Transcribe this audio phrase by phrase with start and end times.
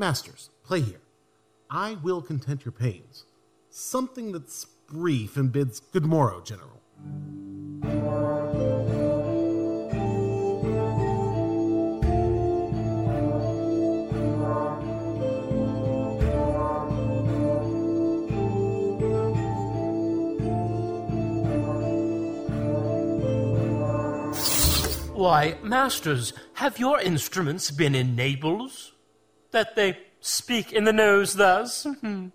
[0.00, 1.02] Masters, play here.
[1.68, 3.26] I will content your pains.
[3.68, 6.80] Something that's brief and bids good morrow, General.
[25.12, 28.92] Why, masters, have your instruments been in Naples?
[29.52, 31.86] That they speak in the nose thus?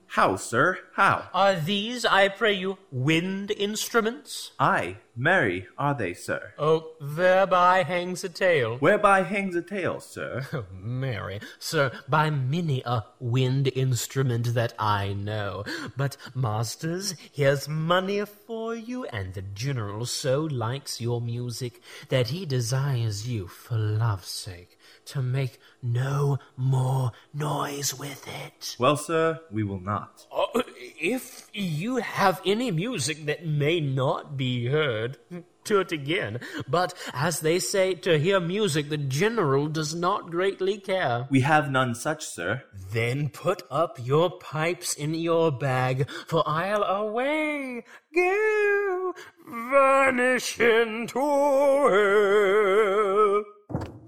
[0.07, 0.79] How, sir?
[0.93, 1.29] How?
[1.33, 4.51] Are these, I pray you, wind instruments?
[4.59, 6.53] Aye, merry are they, sir.
[6.57, 8.77] Oh, thereby hangs a tale.
[8.77, 10.47] Whereby hangs a tale, sir.
[10.53, 15.65] Oh, Mary, sir, by many a wind instrument that I know.
[15.97, 22.45] But, masters, here's money for you, and the general so likes your music that he
[22.45, 28.75] desires you, for love's sake, to make no more noise with it.
[28.79, 30.25] well, sir, we will not.
[30.31, 30.61] Uh,
[30.99, 35.17] if you have any music that may not be heard,
[35.65, 36.39] to it again.
[36.67, 41.27] But as they say, to hear music the general does not greatly care.
[41.29, 42.63] We have none such, sir.
[42.91, 47.83] Then put up your pipes in your bag, for I'll away
[48.13, 49.13] go,
[49.47, 53.43] vanish into air.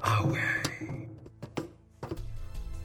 [0.03, 0.56] Away.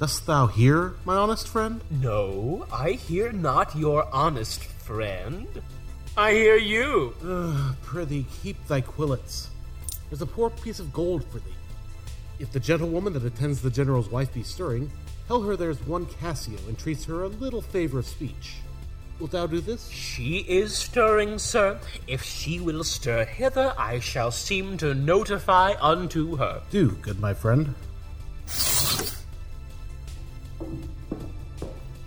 [0.03, 1.81] Dost thou hear, my honest friend?
[1.89, 5.47] No, I hear not your honest friend.
[6.17, 7.15] I hear you.
[7.25, 9.47] Ugh, prithee, keep thy quillets.
[10.11, 11.55] There's a poor piece of gold for thee.
[12.41, 14.91] If the gentlewoman that attends the general's wife be stirring,
[15.29, 18.57] tell her there's one Cassio entreats her a little favor of speech.
[19.21, 19.89] Wilt thou do this?
[19.89, 21.79] She is stirring, sir.
[22.09, 26.61] If she will stir hither, I shall seem to notify unto her.
[26.73, 27.77] Do, good my friend.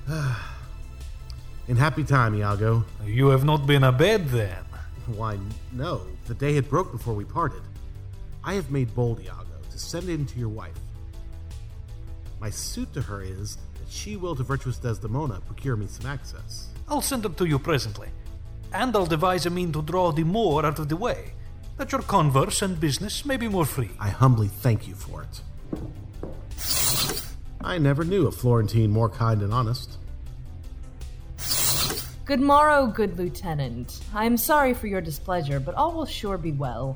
[1.67, 2.85] In happy time, Iago.
[3.05, 4.63] You have not been abed then.
[5.07, 5.37] Why,
[5.71, 7.61] no, the day had broke before we parted.
[8.43, 10.77] I have made bold, Iago, to send in to your wife.
[12.39, 16.67] My suit to her is that she will to virtuous Desdemona procure me some access.
[16.87, 18.09] I'll send them to you presently.
[18.73, 21.33] And I'll devise a mean to draw the more out of the way,
[21.77, 23.91] that your converse and business may be more free.
[23.99, 25.41] I humbly thank you for it.
[27.65, 29.97] I never knew a Florentine more kind and honest.
[32.23, 34.01] Good morrow, good lieutenant.
[34.13, 36.95] I am sorry for your displeasure, but all will sure be well.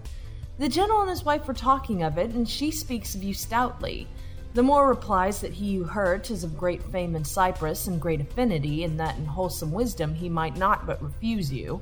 [0.59, 4.07] The general and his wife were talking of it, and she speaks of you stoutly.
[4.53, 8.21] The Moor replies that he you hurt is of great fame in Cyprus and great
[8.21, 11.81] affinity, and that in wholesome wisdom he might not but refuse you.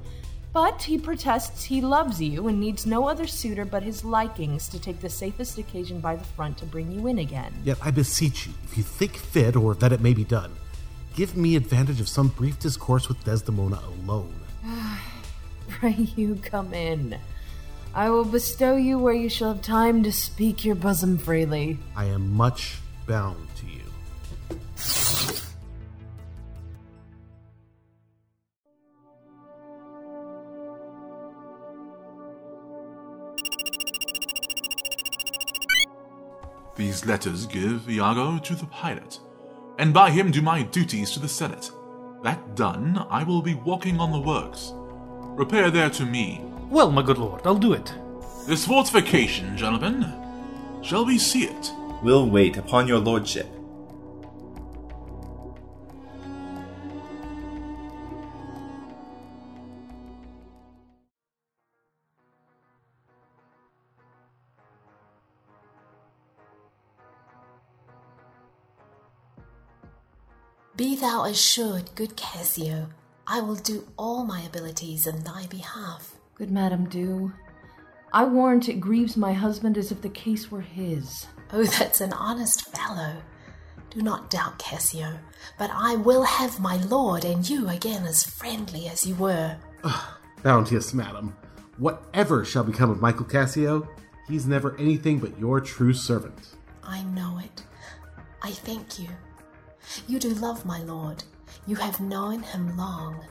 [0.57, 4.79] But he protests he loves you and needs no other suitor but his likings to
[4.79, 7.53] take the safest occasion by the front to bring you in again.
[7.63, 10.51] Yet I beseech you, if you think fit or that it may be done,
[11.13, 14.33] give me advantage of some brief discourse with Desdemona alone.
[15.67, 17.19] Pray you come in.
[17.93, 21.77] I will bestow you where you shall have time to speak your bosom freely.
[21.95, 23.47] I am much bound
[36.87, 39.19] These letters give Iago to the pilot,
[39.77, 41.69] and by him do my duties to the Senate.
[42.23, 44.71] That done, I will be walking on the works.
[45.37, 46.39] Repair there to me.
[46.69, 47.93] Well, my good lord, I'll do it.
[48.47, 50.13] This fortification, gentlemen,
[50.81, 51.73] shall we see it?
[52.01, 53.47] We'll wait upon your lordship.
[70.77, 72.89] Be thou assured, good Cassio,
[73.25, 76.15] I will do all my abilities in thy behalf.
[76.35, 77.33] Good madam, do.
[78.13, 81.25] I warrant it grieves my husband as if the case were his.
[81.51, 83.15] Oh, that's an honest fellow.
[83.89, 85.17] Do not doubt, Cassio,
[85.57, 89.57] but I will have my lord and you again as friendly as you were.
[90.43, 91.35] Bounteous madam,
[91.77, 93.87] whatever shall become of Michael Cassio,
[94.27, 96.49] he's never anything but your true servant.
[96.83, 97.63] I know it.
[98.43, 99.07] I thank you.
[100.07, 101.23] You do love my lord.
[101.65, 103.23] You have known him long.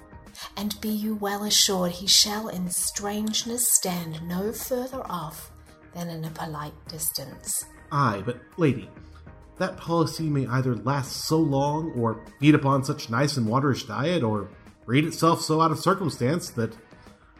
[0.56, 5.50] And be you well assured he shall in strangeness stand no further off
[5.94, 7.64] than in a polite distance.
[7.91, 8.91] Aye, but lady,
[9.58, 14.23] that policy may either last so long, or feed upon such nice and waterish diet,
[14.23, 14.50] or
[14.85, 16.76] breed itself so out of circumstance that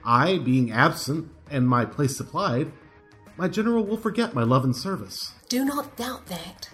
[0.04, 2.72] I, being absent and my place supplied,
[3.36, 5.32] my general will forget my love and service.
[5.48, 6.70] Do not doubt that.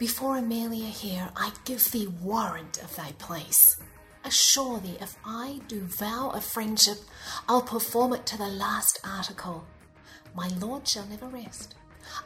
[0.00, 3.76] Before Emilia here, I give thee warrant of thy place.
[4.24, 7.00] Assure thee, if I do vow a friendship,
[7.46, 9.66] I'll perform it to the last article.
[10.34, 11.74] My lord shall never rest.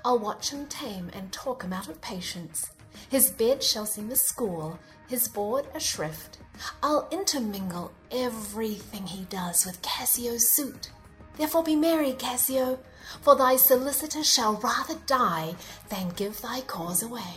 [0.05, 2.71] I'll watch him tame and talk him out of patience.
[3.09, 4.79] His bed shall seem a school,
[5.09, 6.38] his board a shrift.
[6.81, 10.93] I'll intermingle everything he does with Cassio's suit.
[11.37, 12.79] Therefore be merry, Cassio,
[13.21, 15.56] for thy solicitor shall rather die
[15.88, 17.35] than give thy cause away.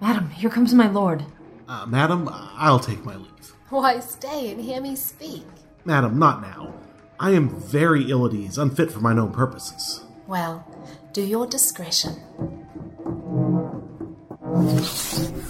[0.00, 1.24] Madam, here comes my lord.
[1.68, 3.54] Uh, madam, I'll take my leave.
[3.70, 5.44] Why, stay and hear me speak.
[5.84, 6.74] Madam, not now.
[7.20, 10.04] I am very ill at ease, unfit for mine own purposes.
[10.26, 10.64] Well,
[11.12, 12.14] do your discretion.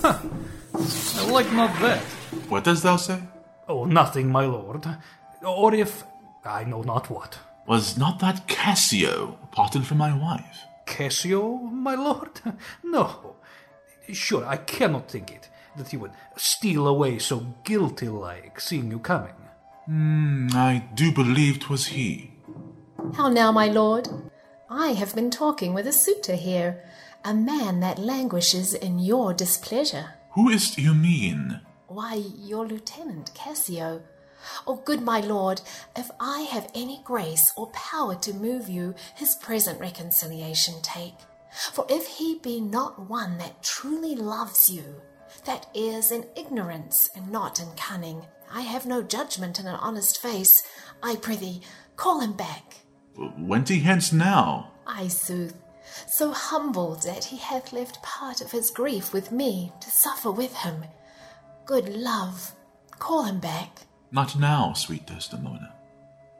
[0.04, 2.00] I like not that.
[2.48, 3.20] What dost thou say?
[3.68, 4.86] Oh, nothing, my lord.
[5.44, 6.04] Or if
[6.44, 7.38] I know not what.
[7.66, 10.64] Was not that Cassio parted from my wife?
[10.86, 12.40] Cassio, my lord?
[12.82, 13.36] No.
[14.12, 18.98] Sure, I cannot think it, that he would steal away so guilty like, seeing you
[18.98, 19.34] coming.
[19.86, 22.32] Hmm, I do believe 'twas he.
[23.14, 24.08] How now, my lord?
[24.70, 26.84] I have been talking with a suitor here,
[27.24, 30.14] a man that languishes in your displeasure.
[30.32, 31.60] Who is't you mean?
[31.86, 34.02] Why, your lieutenant, Cassio.
[34.66, 35.62] Oh, good my lord,
[35.96, 41.16] if I have any grace or power to move you, his present reconciliation take.
[41.72, 45.02] For if he be not one that truly loves you,
[45.44, 50.20] that is in ignorance and not in cunning, I have no judgment in an honest
[50.20, 50.62] face.
[51.02, 51.62] I prithee,
[51.96, 52.76] call him back.
[53.36, 54.72] Went he hence now?
[54.86, 55.56] I sooth,
[56.06, 60.54] so humbled that he hath left part of his grief with me to suffer with
[60.54, 60.84] him.
[61.66, 62.52] Good love,
[62.98, 63.80] call him back.
[64.12, 65.74] Not now, sweet Desdemona.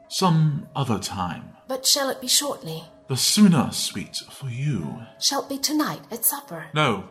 [0.08, 1.50] Some other time.
[1.66, 2.84] But shall it be shortly?
[3.08, 5.02] The sooner, sweet, for you.
[5.18, 6.66] Shall it be tonight at supper?
[6.74, 7.08] No,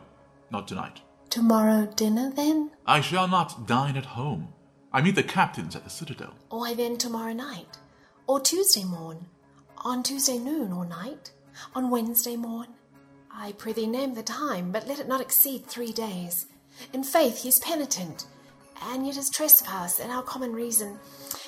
[0.51, 1.01] not tonight.
[1.31, 2.69] Tomorrow dinner, then?
[2.85, 4.49] I shall not dine at home.
[4.94, 6.35] I meet the captains at the citadel.
[6.49, 7.79] Why then tomorrow night?
[8.27, 9.25] Or Tuesday morn?
[9.79, 11.31] On Tuesday noon or night?
[11.73, 12.67] On Wednesday morn?
[13.31, 16.45] I prithee name the time, but let it not exceed three days.
[16.93, 18.27] In faith he's penitent,
[18.83, 21.00] and yet his trespass and our common reason,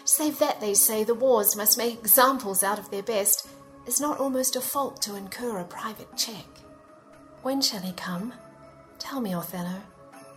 [0.05, 3.47] save that they say the wars must make examples out of their best,
[3.89, 6.45] is not almost a fault to incur a private check.
[7.41, 8.33] When shall he come?
[8.99, 9.81] Tell me, Othello.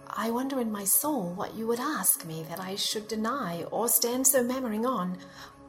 [0.08, 3.88] I wonder in my soul what you would ask me that I should deny or
[3.88, 5.18] stand so mammering on.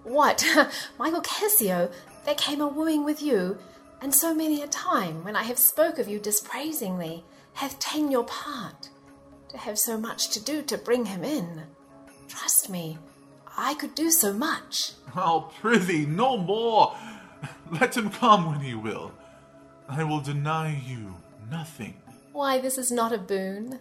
[0.03, 0.45] What,
[0.97, 1.91] Michael Cassio,
[2.23, 3.57] there came a wooing with you,
[3.99, 7.25] and so many a time when I have spoke of you dispraisingly,
[7.55, 8.91] hath ta'en your part,
[9.49, 11.63] to have so much to do to bring him in.
[12.29, 12.97] Trust me,
[13.57, 14.93] I could do so much.
[15.15, 16.95] Oh, prithee, no more.
[17.79, 19.11] Let him come when he will.
[19.87, 21.15] I will deny you
[21.49, 21.95] nothing.
[22.31, 23.79] Why, this is not a boon.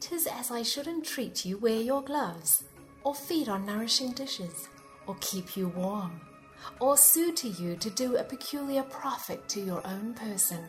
[0.00, 2.64] 'Tis as I should entreat you wear your gloves,
[3.04, 4.68] or feed on nourishing dishes,
[5.06, 6.20] or keep you warm,
[6.80, 10.68] or sue to you to do a peculiar profit to your own person.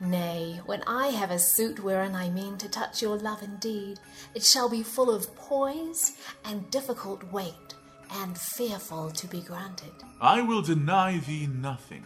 [0.00, 3.98] Nay, when I have a suit wherein I mean to touch your love indeed,
[4.34, 6.12] it shall be full of poise
[6.44, 7.74] and difficult weight,
[8.10, 9.92] and fearful to be granted.
[10.20, 12.04] I will deny thee nothing.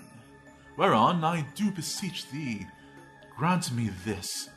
[0.76, 2.66] Whereon I do beseech thee,
[3.36, 4.48] grant me this,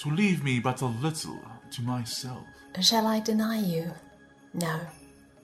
[0.00, 1.38] to leave me but a little
[1.70, 2.44] to myself.
[2.80, 3.92] Shall I deny you?
[4.54, 4.80] No.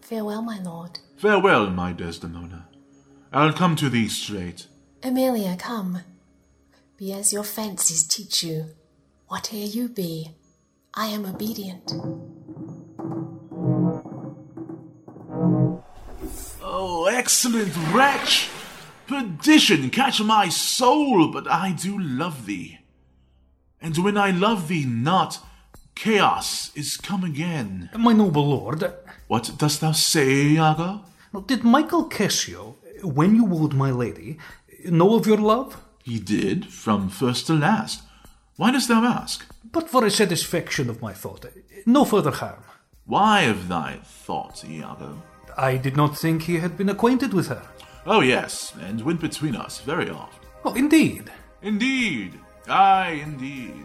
[0.01, 0.99] Farewell, my lord.
[1.17, 2.67] Farewell, my Desdemona.
[3.33, 4.67] I'll come to thee straight.
[5.03, 6.01] Emilia, come.
[6.97, 8.71] Be as your fancies teach you.
[9.29, 10.35] Whate'er you be,
[10.95, 11.93] I am obedient.
[17.29, 18.49] Excellent wretch!
[19.07, 22.79] Perdition catch my soul, but I do love thee.
[23.83, 25.39] And when I love thee not,
[25.95, 27.91] chaos is come again.
[27.95, 28.83] My noble lord,
[29.27, 31.05] What dost thou say, Iago?
[31.47, 34.39] did Michael Cassio, when you wooed my lady,
[34.87, 35.77] know of your love?
[36.03, 38.01] He did, from first to last.
[38.57, 39.45] Why dost thou ask?
[39.71, 41.45] But for a satisfaction of my thought,
[41.85, 42.63] no further harm.
[43.05, 45.23] Why of thy thought, Iago?
[45.59, 47.63] I did not think he had been acquainted with her.
[48.07, 50.45] Oh, yes, and went between us very oft.
[50.65, 51.33] Oh, indeed.
[51.63, 52.39] Indeed,
[52.69, 53.85] aye, indeed.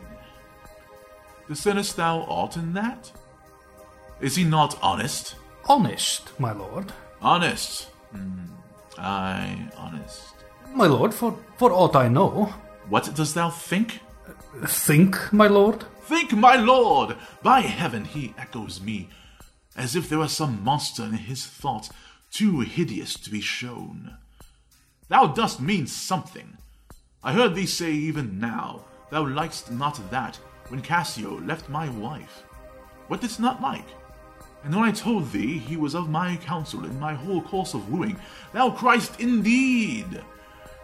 [1.48, 3.12] Discernest thou aught in that?
[4.22, 5.36] Is he not honest?
[5.66, 6.94] Honest, my lord.
[7.22, 7.86] Honest.
[8.12, 8.46] Hmm.
[9.00, 10.36] Aye, honest.
[10.76, 12.54] My lord, for, for aught I know.
[12.90, 14.00] What dost thou think?
[14.66, 15.86] Think, my lord?
[16.04, 17.16] Think, my lord!
[17.42, 19.10] By heaven, he echoes me,
[19.76, 21.90] as if there were some monster in his thought
[22.32, 24.18] too hideous to be shown.
[25.08, 26.58] Thou dost mean something.
[27.24, 30.40] I heard thee say even now, thou likest not that
[30.70, 32.44] when Cassio left my wife?
[33.08, 33.86] What didst not like?
[34.64, 37.92] And when I told thee he was of my counsel in my whole course of
[37.92, 38.18] wooing,
[38.54, 40.24] thou Christ indeed,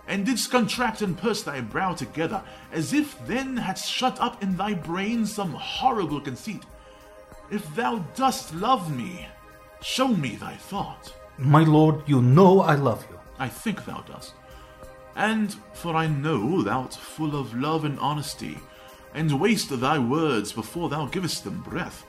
[0.07, 4.57] and didst contract and purse thy brow together, as if then hadst shut up in
[4.57, 6.63] thy brain some horrible conceit.
[7.51, 9.27] If thou dost love me,
[9.81, 11.13] show me thy thought.
[11.37, 13.19] My lord, you know I love you.
[13.39, 14.33] I think thou dost.
[15.15, 18.59] And for I know thou'rt full of love and honesty,
[19.15, 22.05] and waste thy words before thou givest them breath.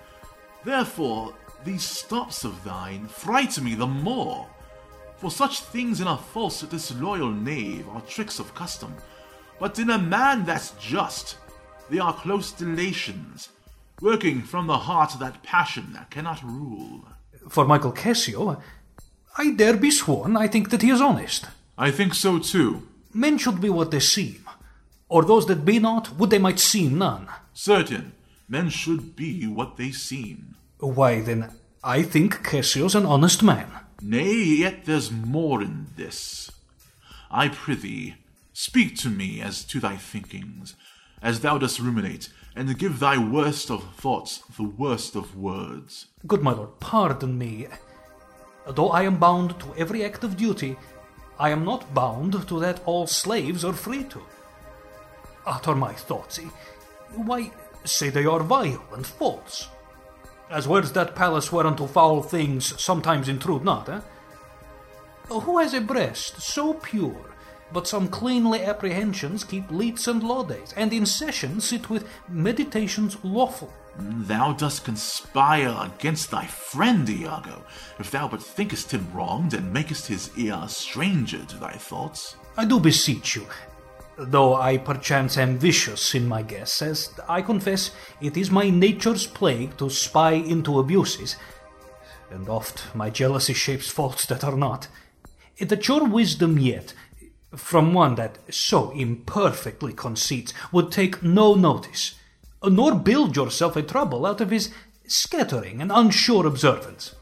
[0.62, 4.46] Therefore, these stops of thine fright me the more.
[5.16, 8.94] For such things in a false, disloyal knave are tricks of custom,
[9.58, 11.36] but in a man that's just,
[11.88, 13.50] they are close delations,
[14.00, 17.08] working from the heart that passion that cannot rule.
[17.48, 18.62] For Michael Cassio,
[19.36, 21.46] I dare be sworn I think that he is honest.
[21.78, 22.86] I think so too.
[23.12, 24.44] Men should be what they seem,
[25.08, 27.26] or those that be not, would they might seem none.
[27.52, 28.12] Certain,
[28.48, 30.54] men should be what they seem.
[30.78, 31.50] Why, then,
[31.82, 33.70] I think Cassio's an honest man.
[34.00, 36.50] Nay, yet there's more in this.
[37.30, 38.14] I prithee,
[38.52, 40.74] speak to me as to thy thinkings,
[41.22, 46.06] as thou dost ruminate, and give thy worst of thoughts the worst of words.
[46.26, 47.66] Good my lord, pardon me.
[48.66, 50.76] Though I am bound to every act of duty,
[51.38, 54.20] I am not bound to that all slaves are free to.
[55.46, 56.38] Utter my thoughts.
[57.14, 57.50] Why,
[57.84, 59.68] say they are vile and false.
[60.50, 64.00] As words that palace whereunto foul things sometimes intrude not, eh?
[65.28, 67.29] Who has a breast so pure,
[67.72, 73.72] but some cleanly apprehensions keep leets and law-days, and in session sit with meditations lawful?
[73.98, 77.64] Thou dost conspire against thy friend, Iago,
[77.98, 82.36] if thou but thinkest him wronged and makest his ear a stranger to thy thoughts.
[82.56, 83.46] I do beseech you,
[84.16, 89.26] though I perchance am vicious in my guess, as I confess it is my nature's
[89.26, 91.36] plague to spy into abuses,
[92.30, 94.88] and oft my jealousy shapes faults that are not.
[95.58, 96.94] That your wisdom yet,
[97.54, 102.14] from one that so imperfectly conceits, would take no notice,
[102.62, 104.72] nor build yourself a trouble out of his
[105.06, 107.14] scattering and unsure observance.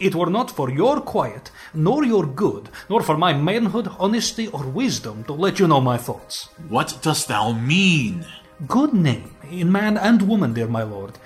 [0.00, 4.64] It were not for your quiet, nor your good, nor for my manhood, honesty, or
[4.64, 6.48] wisdom to let you know my thoughts.
[6.68, 8.24] What dost thou mean?
[8.66, 11.18] Good name, in man and woman, dear my lord,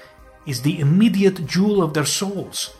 [0.46, 2.74] is the immediate jewel of their souls.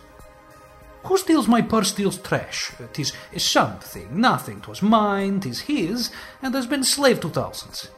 [1.04, 2.72] Who steals my purse steals trash.
[2.92, 4.60] Tis something, nothing.
[4.60, 7.88] 'Twas mine, 'tis his, and has been slave to thousands.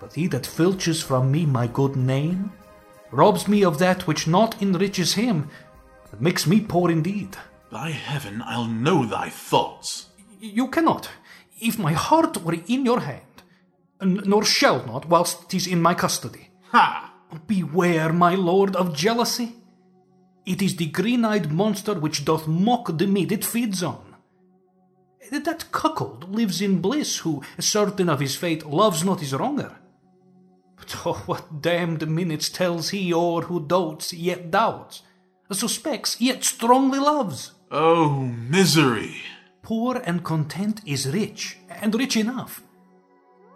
[0.00, 2.52] But he that filches from me my good name,
[3.10, 5.48] robs me of that which not enriches him,
[6.10, 7.36] but makes me poor indeed.
[7.70, 10.06] By heaven, I'll know thy thoughts.
[10.40, 11.10] You cannot,
[11.60, 13.42] if my heart were in your hand,
[14.00, 16.50] nor shall not whilst whilst 'tis in my custody.
[16.70, 17.12] Ha!
[17.46, 19.57] Beware, my lord, of jealousy.
[20.48, 24.16] It is the green-eyed monster which doth mock the meat it feeds on.
[25.30, 29.76] That cuckold lives in bliss, who, certain of his fate, loves not his wronger.
[30.74, 35.02] But oh, what damned minutes tells he o'er who dotes yet doubts,
[35.52, 37.52] suspects yet strongly loves.
[37.70, 39.16] Oh, misery!
[39.60, 42.62] Poor and content is rich, and rich enough.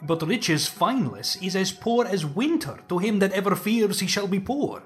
[0.02, 4.28] But riches fineless is as poor as winter to him that ever fears he shall
[4.28, 4.82] be poor.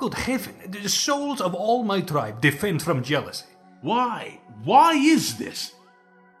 [0.00, 3.44] Good heaven, the souls of all my tribe defend from jealousy.
[3.82, 4.40] Why?
[4.64, 5.74] Why is this?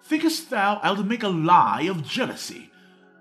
[0.02, 2.70] Thinkest thou I'll make a lie of jealousy?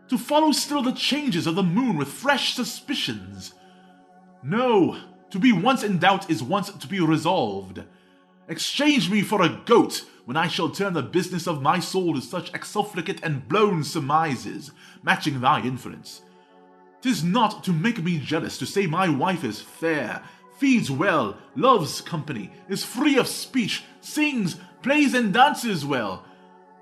[0.08, 3.53] To follow still the changes of the moon with fresh suspicions?
[4.41, 4.98] No,
[5.29, 7.84] to be once in doubt is once to be resolved.
[8.48, 12.22] Exchange me for a goat when I shall turn the business of my soul to
[12.22, 14.72] such exsufflicate and blown surmises,
[15.03, 16.22] matching thy inference.
[17.01, 20.22] 'Tis not to make me jealous to say my wife is fair,
[20.58, 26.25] feeds well, loves company, is free of speech, sings, plays, and dances well.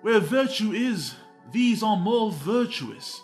[0.01, 1.15] Where virtue is,
[1.51, 3.21] these are more virtuous.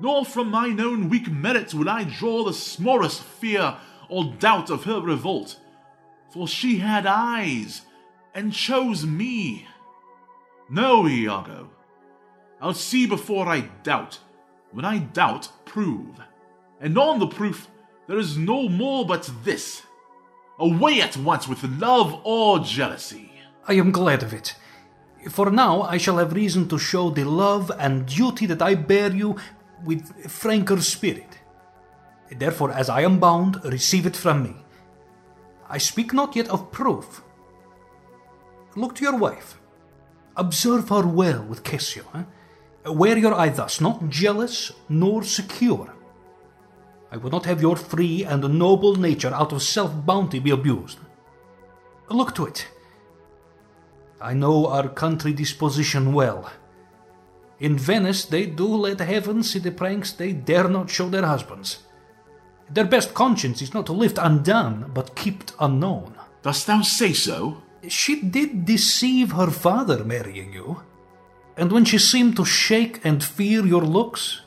[0.00, 3.76] Nor from mine own weak merits will I draw the smallest fear
[4.08, 5.60] or doubt of her revolt,
[6.30, 7.82] for she had eyes
[8.34, 9.68] and chose me.
[10.68, 11.70] No, Iago,
[12.60, 14.18] I'll see before I doubt.
[14.74, 16.20] When I doubt, prove.
[16.80, 17.68] And on the proof,
[18.08, 19.82] there is no more but this.
[20.58, 23.30] Away at once with love or jealousy.
[23.68, 24.56] I am glad of it.
[25.30, 29.12] For now I shall have reason to show the love and duty that I bear
[29.12, 29.36] you
[29.84, 31.38] with franker spirit.
[32.36, 34.56] Therefore, as I am bound, receive it from me.
[35.70, 37.22] I speak not yet of proof.
[38.74, 39.60] Look to your wife.
[40.36, 42.04] Observe her well with Cassio.
[42.12, 42.22] Eh?
[42.84, 45.94] Wear your eye thus, not jealous nor secure.
[47.10, 50.98] I would not have your free and noble nature out of self bounty be abused.
[52.10, 52.66] Look to it.
[54.20, 56.50] I know our country disposition well.
[57.60, 61.84] In Venice, they do let heaven see the pranks they dare not show their husbands.
[62.70, 66.14] Their best conscience is not to lift undone, but kept unknown.
[66.42, 67.62] Dost thou say so?
[67.88, 70.82] She did deceive her father marrying you.
[71.56, 74.40] And when she seemed to shake and fear your looks,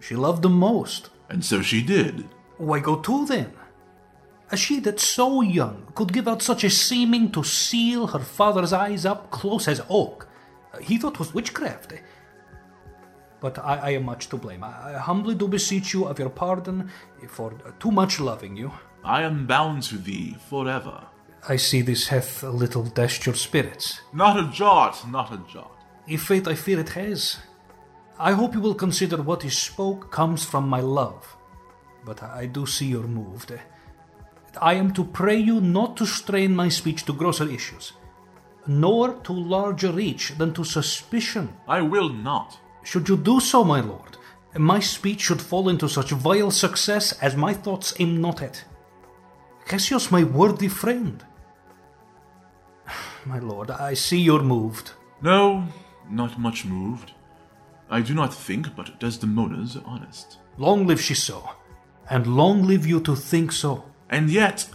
[0.00, 1.10] she loved them most.
[1.28, 2.28] And so she did.
[2.56, 3.52] Why go to then?
[4.50, 8.72] A she that so young could give out such a seeming to seal her father's
[8.72, 10.26] eyes up close as oak,
[10.80, 11.92] he thought was witchcraft.
[13.40, 14.64] But I, I am much to blame.
[14.64, 16.90] I, I humbly do beseech you of your pardon
[17.28, 18.72] for too much loving you.
[19.04, 21.06] I am bound to thee forever.
[21.48, 24.00] I see this hath a little dashed your spirits.
[24.12, 25.77] Not a jot, not a jot.
[26.08, 27.36] If fate I fear it has.
[28.18, 31.36] I hope you will consider what what is spoke comes from my love.
[32.04, 33.52] But I do see you're moved.
[34.60, 37.92] I am to pray you not to strain my speech to grosser issues,
[38.66, 41.54] nor to larger reach than to suspicion.
[41.68, 42.58] I will not.
[42.84, 44.16] Should you do so, my lord,
[44.56, 48.64] my speech should fall into such vile success as my thoughts aim not at.
[49.66, 51.22] Cassio's, my worthy friend.
[53.26, 54.92] My lord, I see you're moved.
[55.20, 55.68] No,
[56.10, 57.12] not much moved.
[57.90, 60.38] I do not think but Desdemona's honest.
[60.56, 61.50] Long live she so,
[62.10, 63.84] and long live you to think so.
[64.10, 64.68] And yet,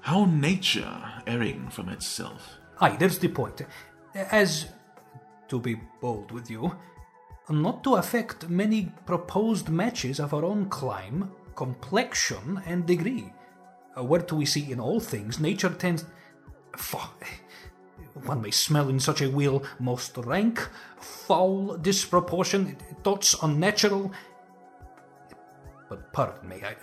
[0.00, 2.58] how nature erring from itself.
[2.80, 3.62] Aye, there's the point.
[4.14, 4.66] As,
[5.48, 6.76] to be bold with you,
[7.50, 13.32] not to affect many proposed matches of our own clime, complexion, and degree.
[13.96, 16.04] Where do we see in all things nature tends.
[16.76, 17.26] Fuck.
[18.24, 24.12] One may smell in such a wheel most rank, foul disproportion, thoughts unnatural.
[25.88, 26.76] But pardon me, I,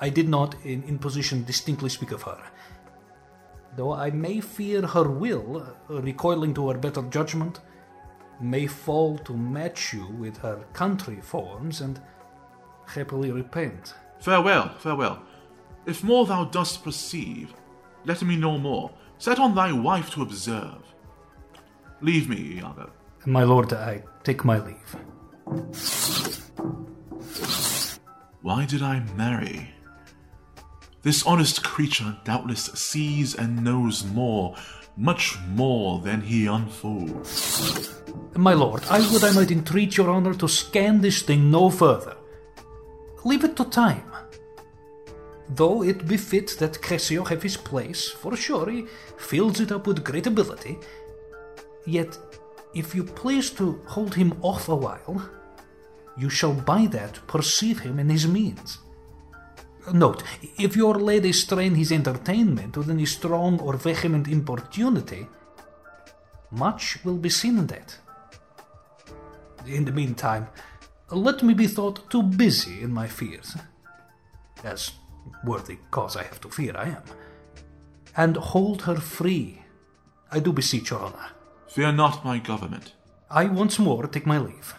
[0.00, 2.38] I did not in, in position distinctly speak of her.
[3.76, 7.60] Though I may fear her will, recoiling to her better judgment,
[8.40, 12.00] may fall to match you with her country forms and
[12.86, 13.94] happily repent.
[14.20, 15.22] Farewell, farewell.
[15.86, 17.52] If more thou dost perceive,
[18.04, 18.90] let me know more.
[19.18, 20.82] Set on thy wife to observe.
[22.00, 22.90] Leave me, Iago.
[23.26, 24.96] My lord, I take my leave.
[28.42, 29.70] Why did I marry?
[31.02, 34.56] This honest creature doubtless sees and knows more,
[34.96, 38.02] much more than he unfolds.
[38.36, 42.16] My lord, I would I might entreat your honor to scan this thing no further.
[43.24, 44.04] Leave it to time.
[45.48, 48.86] Though it befit that Cassio have his place, for sure he
[49.18, 50.78] fills it up with great ability,
[51.86, 52.18] yet
[52.74, 55.30] if you please to hold him off a while,
[56.16, 58.78] you shall by that perceive him in his means.
[59.92, 60.22] Note,
[60.58, 65.26] if your lady strain his entertainment with any strong or vehement importunity,
[66.50, 67.98] much will be seen in that.
[69.66, 70.48] In the meantime,
[71.10, 73.56] let me be thought too busy in my fears,
[74.62, 74.92] as
[75.44, 77.02] worthy cause I have to fear I am,
[78.16, 79.62] and hold her free.
[80.30, 81.28] I do beseech your honor.
[81.68, 82.94] Fear not my government.
[83.30, 84.74] I once more take my leave.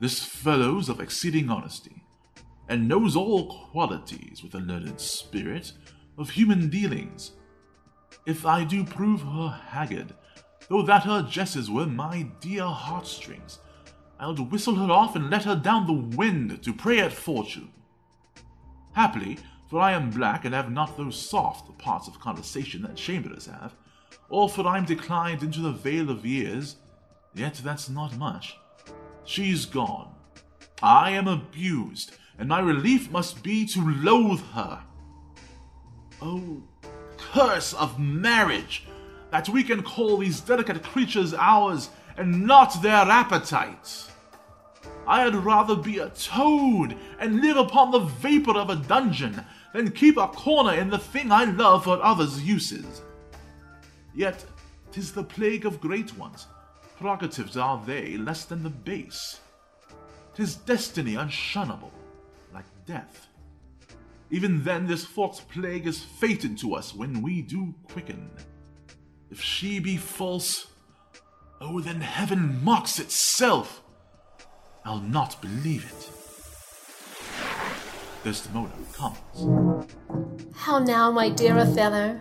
[0.00, 2.04] This fellow's of exceeding honesty,
[2.68, 5.72] and knows all qualities with a learned spirit
[6.18, 7.32] of human dealings.
[8.26, 10.14] If I do prove her haggard,
[10.68, 13.58] though that her jesses were my dear heartstrings,
[14.24, 17.70] I'll whistle her off and let her down the wind to pray at fortune.
[18.92, 19.36] Happily,
[19.68, 23.74] for I am black and have not those soft parts of conversation that chamberers have,
[24.30, 26.76] or for I'm declined into the vale of years,
[27.34, 28.56] yet that's not much.
[29.26, 30.14] She's gone.
[30.82, 34.82] I am abused, and my relief must be to loathe her.
[36.22, 36.62] Oh,
[37.18, 38.86] curse of marriage,
[39.30, 44.12] that we can call these delicate creatures ours and not their appetites.
[45.06, 49.90] I had rather be a toad and live upon the vapor of a dungeon than
[49.90, 53.02] keep a corner in the thing I love for others' uses.
[54.14, 54.44] Yet,
[54.92, 56.46] 'tis the plague of great ones.
[56.98, 59.40] Prerogatives are they less than the base.
[60.34, 61.92] 'Tis destiny unshunnable,
[62.52, 63.28] like death.
[64.30, 68.30] Even then, this false plague is fated to us when we do quicken.
[69.30, 70.68] If she be false,
[71.60, 73.83] oh, then heaven mocks itself.
[74.84, 76.10] I'll not believe it.
[78.22, 79.18] Desdemona comes.
[80.54, 82.20] How now, my dear Othello?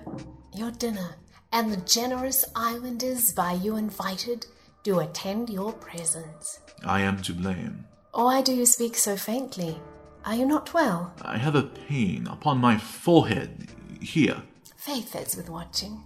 [0.54, 1.16] Your dinner,
[1.52, 4.46] and the generous islanders by you invited,
[4.84, 6.60] do attend your presence.
[6.86, 7.86] I am to blame.
[8.14, 9.80] Oh, Why do you speak so faintly?
[10.26, 11.14] Are you not well?
[11.22, 13.68] I have a pain upon my forehead
[14.02, 14.42] here.
[14.78, 16.04] Faith is with watching.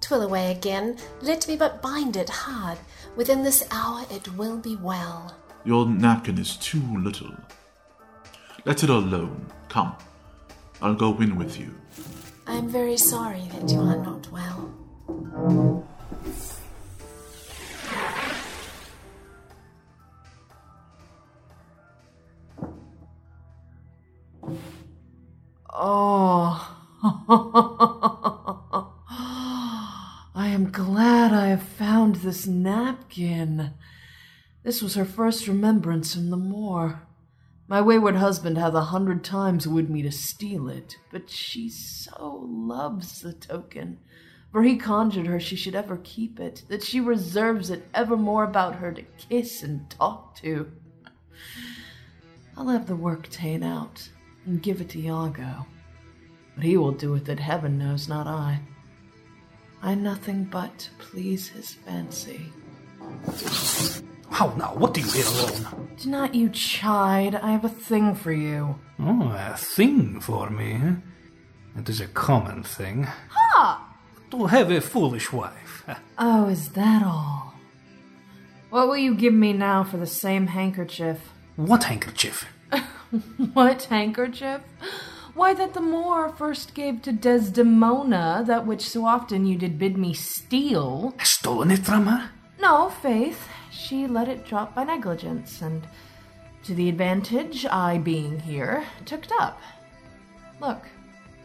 [0.00, 2.78] Twill away again, let me but bind it hard.
[3.16, 5.36] Within this hour it will be well.
[5.64, 7.34] Your napkin is too little.
[8.64, 9.46] Let it alone.
[9.68, 9.94] Come,
[10.80, 11.74] I'll go in with you.
[12.46, 14.74] I am very sorry that you are not well.
[25.70, 26.74] Oh.
[30.34, 33.72] I am glad I have found this napkin.
[34.68, 37.00] This was her first remembrance from the moor.
[37.68, 42.46] My wayward husband hath a hundred times would me to steal it, but she so
[42.46, 43.98] loves the token.
[44.52, 48.74] For he conjured her she should ever keep it, that she reserves it evermore about
[48.74, 50.70] her to kiss and talk to.
[52.54, 54.06] I'll have the work ta'en out
[54.44, 55.64] and give it to Iago.
[56.56, 58.60] But he will do with it, heaven knows, not I.
[59.80, 62.52] I nothing but to please his fancy.
[64.30, 64.74] How now?
[64.74, 65.88] What do you here alone?
[65.96, 68.78] Do not you chide, I have a thing for you.
[69.00, 70.80] Oh, a thing for me.
[71.76, 73.04] It is a common thing.
[73.30, 73.94] Ha!
[74.30, 75.84] To have a foolish wife.
[76.18, 77.54] Oh, is that all?
[78.70, 81.18] What will you give me now for the same handkerchief?
[81.56, 82.46] What handkerchief?
[83.54, 84.60] What handkerchief?
[85.34, 89.96] Why, that the Moor first gave to Desdemona, that which so often you did bid
[89.96, 91.14] me steal.
[91.22, 92.30] Stolen it from her?
[92.60, 95.86] No, Faith, she let it drop by negligence, and
[96.64, 99.60] to the advantage I, being here, took it up.
[100.60, 100.86] Look,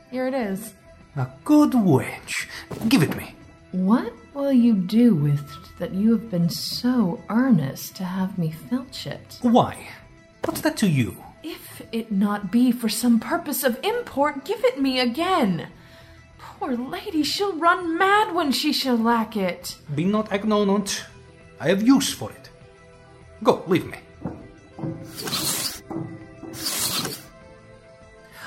[0.09, 0.73] here it is.
[1.15, 2.47] A good wench.
[2.89, 3.35] Give it me.
[3.71, 8.51] What will you do with it that you have been so earnest to have me
[8.51, 9.37] filch it?
[9.41, 9.87] Why?
[10.43, 11.23] What's that to you?
[11.43, 15.67] If it not be for some purpose of import, give it me again.
[16.39, 19.77] Poor lady, she'll run mad when she shall lack it.
[19.93, 21.05] Be not ignorant.
[21.63, 22.49] I have use for it.
[23.41, 23.99] Go, leave me.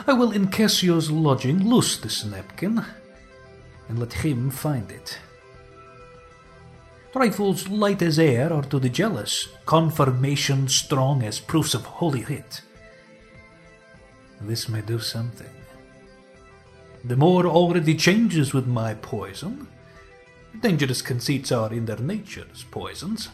[0.06, 2.84] I will in Cassio's lodging loose this napkin,
[3.88, 5.18] and let him find it.
[7.12, 12.60] Trifles light as air are to the jealous, confirmation strong as proofs of holy writ.
[14.42, 15.54] This may do something.
[17.02, 19.68] The Moor already changes with my poison.
[20.60, 23.28] Dangerous conceits are in their natures poisons,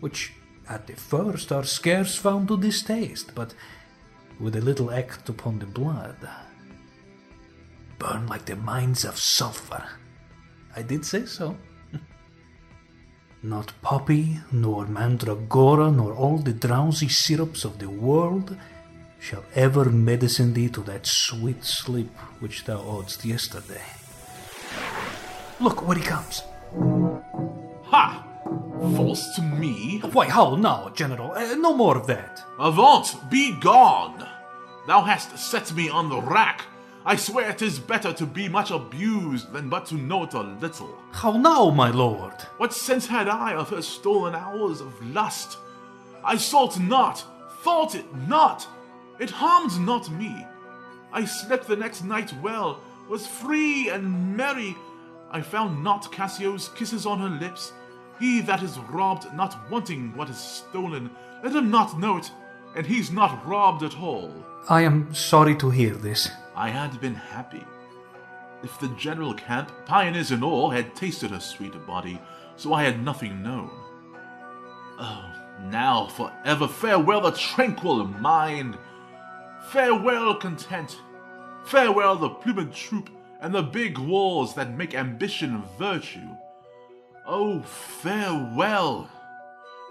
[0.00, 0.32] which
[0.68, 3.54] at the first are scarce found to distaste, but
[4.40, 6.16] with a little act upon the blood,
[7.98, 9.84] burn like the mines of sulphur.
[10.74, 11.56] I did say so.
[13.42, 18.56] Not poppy, nor mandragora, nor all the drowsy syrups of the world
[19.18, 24.01] shall ever medicine thee to that sweet sleep which thou owedst yesterday.
[25.62, 26.42] Look where he comes.
[27.84, 28.26] Ha!
[28.96, 30.00] False to me?
[30.12, 31.30] Why, how now, General?
[31.30, 32.42] Uh, no more of that.
[32.58, 34.26] Avaunt, be gone!
[34.88, 36.62] Thou hast set me on the rack.
[37.06, 40.40] I swear swear 'tis better to be much abused than but to know it a
[40.40, 40.98] little.
[41.12, 42.34] How now, my lord?
[42.56, 45.58] What sense had I of her stolen hours of lust?
[46.24, 47.24] I sought not,
[47.62, 48.66] thought it not.
[49.20, 50.44] It harmed not me.
[51.12, 54.76] I slept the next night well, was free and merry.
[55.32, 57.72] I found not Cassio's kisses on her lips.
[58.20, 61.10] He that is robbed, not wanting what is stolen,
[61.42, 62.30] let him not know it,
[62.76, 64.32] and he's not robbed at all.
[64.68, 66.30] I am sorry to hear this.
[66.54, 67.64] I had been happy.
[68.62, 72.20] If the general camp, pioneers and all, had tasted her sweet body,
[72.56, 73.70] so I had nothing known.
[75.00, 75.32] Oh,
[75.64, 78.78] now forever farewell the tranquil mind.
[79.70, 81.00] Farewell content.
[81.64, 83.08] Farewell the plumed troop
[83.42, 86.36] and the big walls that make ambition virtue.
[87.26, 89.10] Oh, farewell.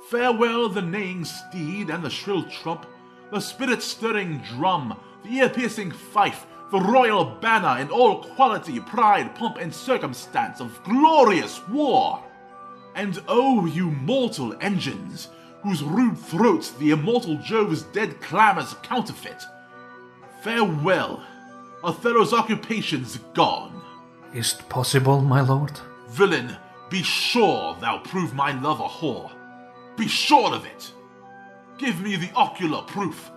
[0.10, 2.86] Farewell the neighing steed and the shrill trump,
[3.30, 9.36] the spirit stirring drum, the ear piercing fife, the royal banner in all quality, pride,
[9.36, 12.24] pomp, and circumstance of glorious war.
[12.96, 15.28] And oh, you mortal engines,
[15.62, 19.44] whose rude throats the immortal Jove's dead clamors counterfeit.
[20.42, 21.22] Farewell,
[21.84, 23.82] Othello's occupation's gone.
[24.34, 25.80] Is't possible, my lord?
[26.10, 26.56] Villain,
[26.90, 29.32] be sure thou prove my love a whore.
[29.98, 30.92] Be sure of it.
[31.78, 33.32] Give me the ocular proof.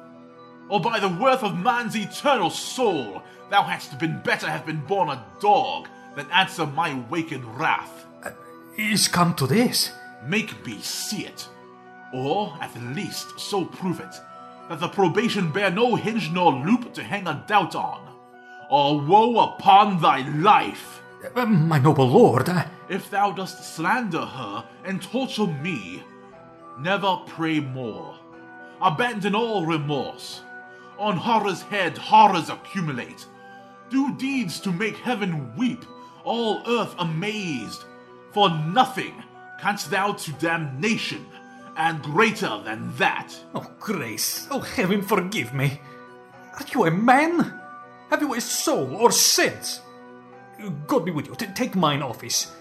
[0.69, 5.09] Or by the worth of man's eternal soul, thou hadst been better have been born
[5.09, 8.07] a dog than answer my wakened wrath.
[8.23, 8.31] Uh,
[8.77, 9.93] Is come to this?
[10.27, 11.49] Make me see it.
[12.13, 14.15] Or, at least, so prove it,
[14.69, 18.14] that the probation bear no hinge nor loop to hang a doubt on.
[18.71, 21.03] Or woe upon thy life!
[21.35, 26.03] Uh, my noble lord, uh, If thou dost slander her and torture me,
[26.79, 28.19] never pray more.
[28.81, 30.43] Abandon all remorse.
[30.99, 33.27] On horror's head, horrors accumulate.
[33.91, 35.85] Do deeds to make heaven weep,
[36.25, 37.85] all earth amazed.
[38.33, 39.23] For nothing
[39.61, 41.25] canst thou to damnation,
[41.77, 43.35] and greater than that.
[43.55, 45.81] Oh, Grace, oh, heaven forgive me.
[46.55, 47.61] Are you a man?
[48.11, 49.81] Have you a soul or sense?
[50.87, 51.35] God be with you.
[51.35, 52.53] T- take mine office.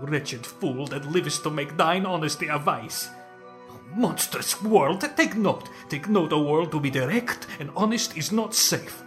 [0.00, 3.08] Wretched fool that livest to make thine honesty a vice.
[3.94, 5.68] Monstrous world, take note.
[5.88, 9.02] Take note, O world, to be direct and honest is not safe.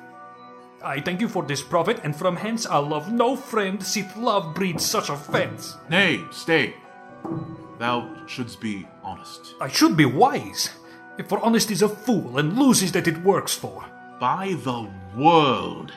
[0.83, 4.53] I thank you for this profit, and from hence I'll love no friend, sith love
[4.53, 5.75] breeds such offence.
[5.89, 6.75] Nay, stay.
[7.79, 9.55] Thou shouldst be honest.
[9.59, 10.69] I should be wise,
[11.27, 13.83] for honest is a fool and loses that it works for.
[14.19, 15.91] By the world,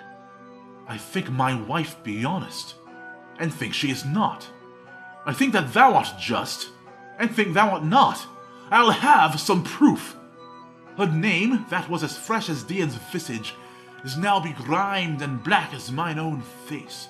[0.88, 2.74] I think my wife be honest,
[3.38, 4.48] and think she is not.
[5.24, 6.70] I think that thou art just,
[7.18, 8.26] and think thou art not.
[8.70, 10.16] I'll have some proof.
[10.96, 13.54] Her name, that was as fresh as Dian's visage,
[14.04, 17.09] is now begrimed and black as mine own face.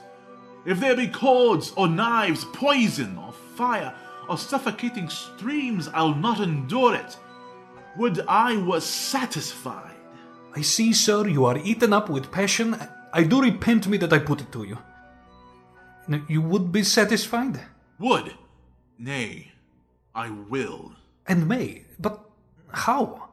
[0.66, 3.94] If there be cords or knives, poison or fire
[4.28, 7.16] or suffocating streams, I'll not endure it.
[7.96, 9.87] Would I was satisfied.
[10.58, 12.76] I see, sir, you are eaten up with passion.
[13.12, 14.76] I do repent me that I put it to you.
[16.08, 17.60] Now, you would be satisfied?
[18.00, 18.34] Would.
[18.98, 19.52] Nay,
[20.16, 20.96] I will.
[21.28, 22.28] And may, but
[22.72, 23.28] how?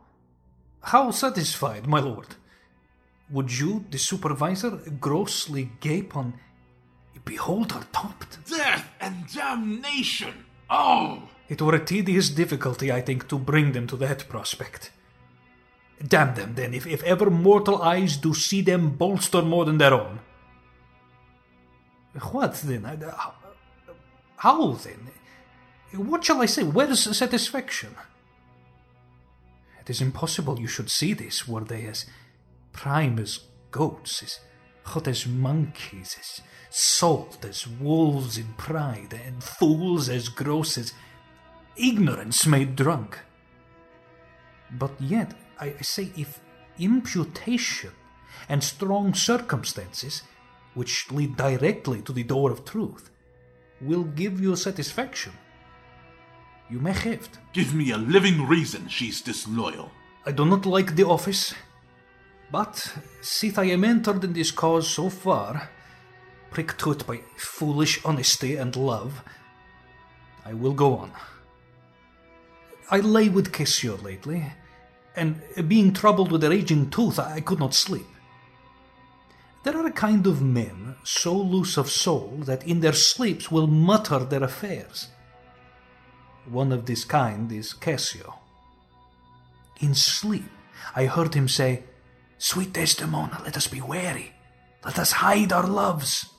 [0.82, 2.36] How satisfied, my lord?
[3.32, 6.36] Would you, the supervisor, grossly gape on.
[7.26, 8.38] Behold her topped?
[8.48, 10.46] Death and damnation!
[10.70, 11.24] Oh!
[11.50, 14.92] It were a tedious difficulty, I think, to bring them to that prospect.
[16.06, 19.94] Damn them, then, if, if ever mortal eyes do see them bolster more than their
[19.94, 20.20] own.
[22.32, 22.84] What, then?
[22.84, 23.34] How,
[24.38, 25.10] how, then?
[25.94, 26.64] What shall I say?
[26.64, 27.96] Where's satisfaction?
[29.80, 32.06] It is impossible you should see this, were they as
[32.74, 33.40] prime as
[33.72, 34.40] goats, as
[34.84, 40.94] hot as monkeys, as salt as wolves in pride, and fools as gross as
[41.78, 43.20] ignorance made drunk.
[44.72, 46.40] But yet, I say, if
[46.80, 47.92] imputation
[48.50, 50.24] and strong circumstances,
[50.74, 53.10] which lead directly to the door of truth,
[53.82, 55.34] will give you satisfaction,
[56.70, 57.30] you may have it.
[57.54, 59.92] Give me a living reason she's disloyal.
[60.26, 61.54] I do not like the office,
[62.52, 65.70] but sith I am entered in this cause so far,
[66.50, 69.24] pricked to it by foolish honesty and love,
[70.44, 71.12] I will go on.
[72.90, 74.46] I lay with Cassio lately,
[75.16, 78.08] and being troubled with a raging tooth, I could not sleep.
[79.64, 83.66] There are a kind of men so loose of soul that in their sleeps will
[83.66, 85.08] mutter their affairs.
[86.48, 88.36] One of this kind is Cassio.
[89.82, 90.52] In sleep,
[90.96, 91.84] I heard him say,
[92.38, 94.34] Sweet Desdemona, let us be wary.
[94.84, 96.30] Let us hide our loves.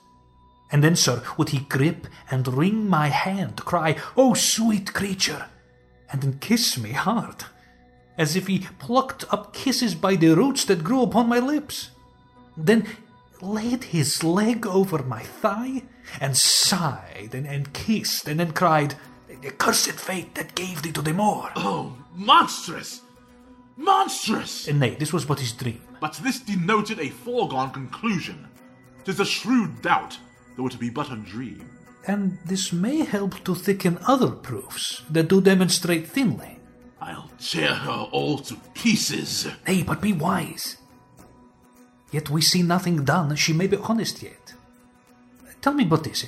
[0.71, 5.47] And then, sir, would he grip and wring my hand, cry, Oh, sweet creature,
[6.11, 7.45] and then kiss me hard,
[8.17, 11.91] as if he plucked up kisses by the roots that grew upon my lips.
[12.57, 12.87] Then
[13.43, 15.83] laid his leg over my thigh,
[16.21, 18.95] and sighed, and, and kissed, and then cried,
[19.43, 21.51] The Cursed fate that gave thee to the moor.
[21.57, 23.03] Oh, monstrous!
[23.77, 24.69] Monstrous!
[24.69, 25.83] And nay, this was but his dream.
[26.01, 28.49] But this denoted a foregone conclusion.
[29.05, 30.19] Tis a shrewd doubt,
[30.57, 31.76] though it be but a dream.
[32.07, 36.59] And this may help to thicken other proofs that do demonstrate thinly.
[37.01, 39.49] I'll tear her all to pieces.
[39.67, 40.77] Nay, but be wise.
[42.13, 44.55] Yet we see nothing done, she may be honest yet.
[45.61, 46.27] Tell me this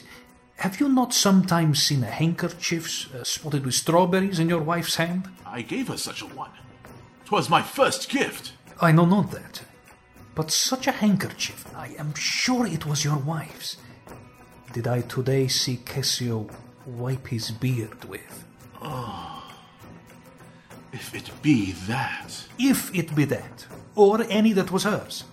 [0.59, 5.29] have you not sometimes seen a handkerchief uh, spotted with strawberries in your wife's hand?
[5.47, 6.51] I gave her such a one.
[7.25, 8.55] 'Twas my first gift.
[8.81, 9.63] I know not that.
[10.35, 13.77] But such a handkerchief, I am sure it was your wife's.
[14.73, 16.47] Did I today see Cassio
[16.85, 18.45] wipe his beard with?
[18.83, 19.51] Oh,
[20.93, 22.45] if it be that.
[22.59, 25.25] If it be that, or any that was hers.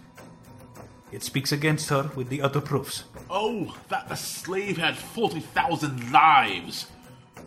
[1.11, 3.03] It speaks against her with the other proofs.
[3.29, 6.87] Oh, that the slave had 40,000 lives!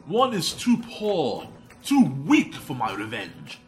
[0.07, 1.49] One is too poor,
[1.83, 3.61] too weak for my revenge.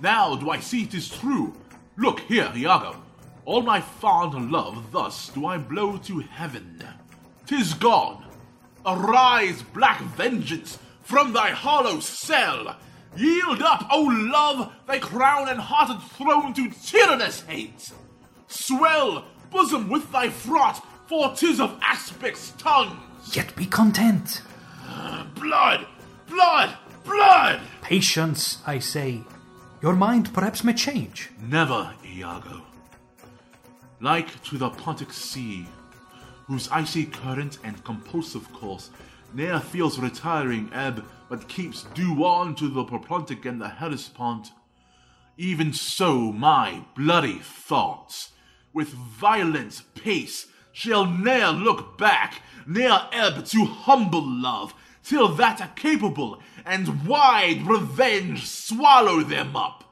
[0.00, 1.54] Now do I see it is true.
[1.96, 2.96] Look here, Iago.
[3.44, 6.82] All my fond love thus do I blow to heaven.
[7.46, 8.24] 'Tis gone.
[8.84, 12.76] Arise, black vengeance, from thy hollow cell,
[13.16, 17.92] Yield up, O love, thy crown and hearted throne to tyrannous hate.
[18.48, 23.36] Swell, bosom with thy fraught, for 'tis of aspics' tongues.
[23.36, 24.42] Yet be content.
[25.34, 25.86] Blood,
[26.26, 27.60] blood, blood!
[27.82, 29.22] Patience, I say.
[29.82, 31.30] Your mind perhaps may change.
[31.38, 32.62] Never, Iago.
[34.00, 35.66] Like to the Pontic Sea,
[36.52, 38.90] whose icy current and compulsive course
[39.32, 44.50] ne'er feels retiring ebb, but keeps due on to the Propontic and the Hellespont,
[45.38, 48.32] even so my bloody thoughts,
[48.74, 55.68] with violent pace, shall ne'er look back, ne'er ebb to humble love, till that a
[55.74, 59.84] capable and wide revenge swallow them up.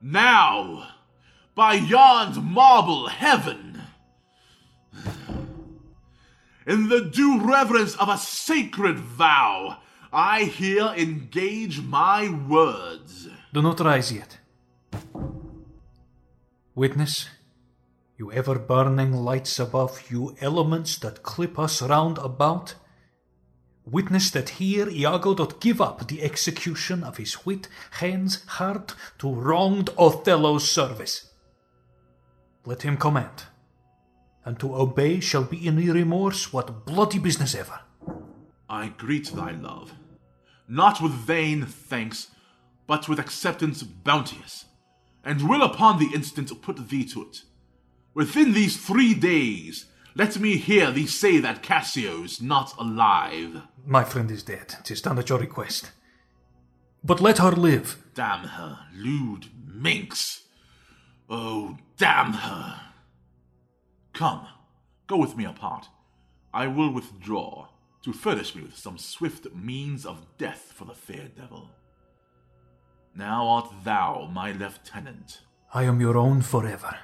[0.00, 0.88] Now,
[1.54, 3.63] by yond marble heaven,
[6.66, 9.78] in the due reverence of a sacred vow,
[10.12, 13.28] I here engage my words.
[13.52, 14.38] Do not rise yet.
[16.74, 17.28] Witness,
[18.16, 22.74] you ever burning lights above, you elements that clip us round about.
[23.84, 29.32] Witness that here Iago doth give up the execution of his wit, hands, heart to
[29.32, 31.30] wronged Othello's service.
[32.64, 33.44] Let him command,
[34.44, 37.80] and to obey shall be in remorse what bloody business ever.
[38.68, 39.92] I greet thy love,
[40.68, 42.28] not with vain thanks,
[42.86, 44.66] but with acceptance bounteous,
[45.24, 47.42] and will upon the instant put thee to it.
[48.12, 53.62] Within these three days, let me hear thee say that Cassio's not alive.
[53.84, 54.76] My friend is dead.
[54.84, 55.90] Tis done at your request.
[57.02, 58.02] But let her live.
[58.14, 60.42] Damn her, lewd minx.
[61.28, 62.80] Oh, damn her.
[64.14, 64.46] Come,
[65.08, 65.88] go with me apart.
[66.52, 67.66] I will withdraw
[68.02, 71.68] to furnish me with some swift means of death for the fair devil.
[73.16, 75.40] Now art thou my lieutenant.
[75.72, 76.96] I am your own forever.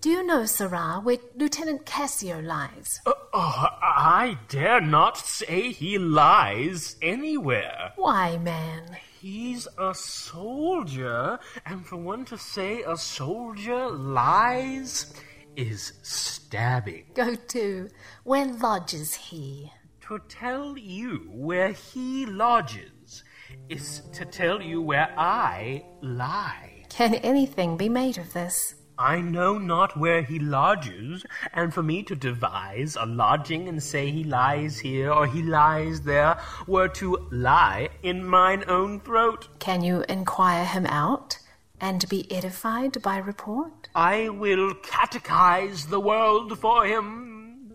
[0.00, 3.00] Do you know, Sirrah, where Lieutenant Cassio lies?
[3.04, 7.92] Uh, oh, I dare not say he lies anywhere.
[7.96, 8.96] Why, man?
[9.20, 15.12] He's a soldier, and for one to say a soldier lies
[15.54, 17.04] is stabbing.
[17.12, 17.90] Go to.
[18.24, 19.70] Where lodges he?
[20.08, 23.22] To tell you where he lodges
[23.68, 26.86] is to tell you where I lie.
[26.88, 28.76] Can anything be made of this?
[29.00, 34.10] I know not where he lodges, and for me to devise a lodging and say
[34.10, 39.48] he lies here or he lies there were to lie in mine own throat.
[39.58, 41.38] Can you inquire him out
[41.80, 43.88] and be edified by report?
[43.94, 47.72] I will catechize the world for him.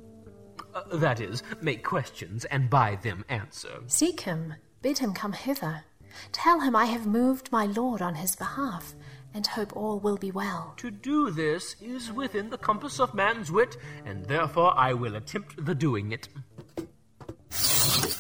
[0.75, 3.81] Uh, that is, make questions and by them answer.
[3.87, 5.85] Seek him, bid him come hither.
[6.31, 8.93] Tell him I have moved my lord on his behalf,
[9.35, 10.73] and hope all will be well.
[10.77, 15.63] To do this is within the compass of man's wit, and therefore I will attempt
[15.63, 16.29] the doing it.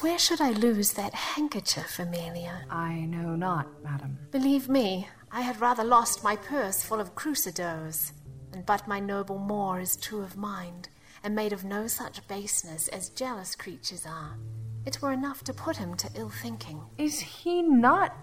[0.01, 2.65] Where should I lose that handkerchief, Emilia?
[2.69, 4.19] I know not, madam.
[4.29, 8.11] Believe me, I had rather lost my purse full of crusadoes.
[8.53, 10.89] And but my noble Moor is true of mind,
[11.23, 14.37] and made of no such baseness as jealous creatures are.
[14.85, 16.81] It were enough to put him to ill thinking.
[16.97, 18.15] Is he not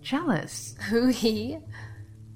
[0.00, 0.76] jealous?
[0.88, 1.58] Who he?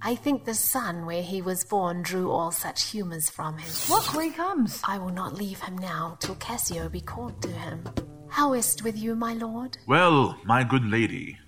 [0.05, 3.71] I think the sun where he was born drew all such humours from him.
[3.89, 4.81] Look where he comes.
[4.85, 7.85] I will not leave him now till Cassio be called to him.
[8.29, 9.79] How is't with you, my lord?
[9.87, 11.39] Well, my good lady.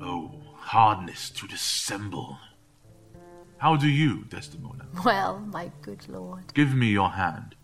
[0.00, 2.38] Oh, hardness to dissemble.
[3.58, 4.86] How do you, Desdemona?
[5.04, 7.56] Well, my good lord, Give me your hand.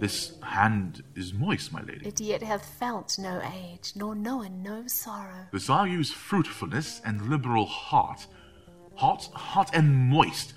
[0.00, 2.06] This hand is moist, my lady.
[2.06, 5.46] it yet hath felt no age, nor known no sorrow.
[5.52, 8.26] This argues fruitfulness and liberal heart.
[8.98, 10.54] Hot, hot, and moist.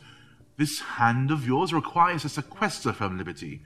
[0.58, 3.62] This hand of yours requires a sequester from liberty.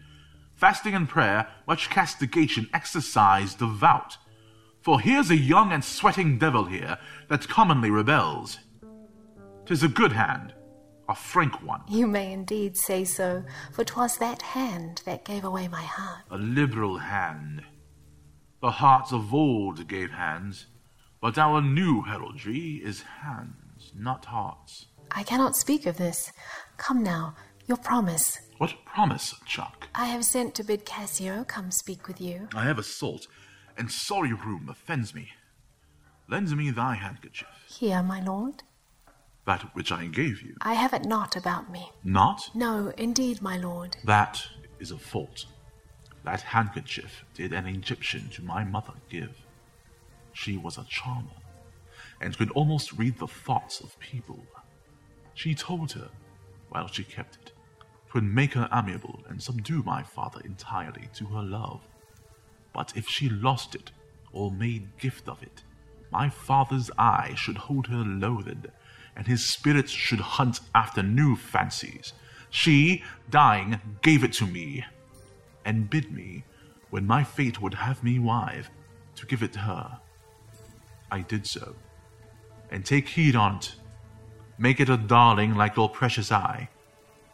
[0.54, 4.18] Fasting and prayer, much castigation, exercise devout.
[4.82, 6.98] For here's a young and sweating devil here
[7.30, 8.60] that commonly rebels.
[9.66, 10.54] 'Tis a good hand,
[11.08, 15.70] a frank one, You may indeed say so, for 'twas that hand that gave away
[15.70, 16.26] my heart.
[16.30, 17.64] a liberal hand.
[18.62, 20.68] The hearts of old gave hands,
[21.22, 23.65] but our new heraldry is hands,
[23.98, 24.88] not hearts.
[25.12, 26.32] I cannot speak of this.
[26.78, 27.36] Come now,
[27.68, 28.40] your promise.
[28.58, 29.88] What promise, Chuck?
[29.96, 32.48] I have sent to bid Cassio come speak with you.
[32.54, 33.28] I have assault,
[33.78, 35.30] and sorry rheum offends me.
[36.28, 37.48] Lend me thy handkerchief.
[37.68, 38.64] Here, my lord.
[39.46, 40.56] That which I gave you.
[40.62, 41.92] I have it not about me.
[42.04, 42.50] Not?
[42.56, 43.98] No, indeed, my lord.
[44.04, 44.42] That
[44.80, 45.46] is a fault.
[46.24, 49.38] That handkerchief did an Egyptian to my mother give.
[50.34, 51.30] She was a charmer,
[52.22, 54.44] and could almost read the thoughts of people.
[55.34, 56.10] She told her,
[56.70, 57.52] while she kept it,
[58.10, 61.82] twould make her amiable and subdue my father entirely to her love.
[62.74, 63.92] But if she lost it,
[64.32, 65.64] or made gift of it,
[66.12, 68.68] my father's eye should hold her loathed,
[69.16, 72.14] and his spirit should hunt after new fancies.
[72.50, 74.86] She, dying, gave it to me,
[75.66, 76.44] and bid me,
[76.90, 78.70] when my fate would have me wive,
[79.16, 80.00] to give it her.
[81.12, 81.76] I did so.
[82.72, 83.76] And take heed on't.
[84.58, 86.70] Make it a darling like your precious eye.